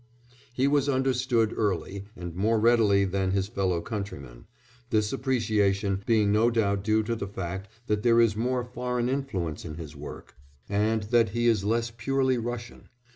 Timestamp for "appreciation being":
5.13-6.31